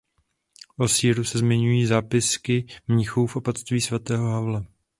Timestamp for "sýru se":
0.87-1.37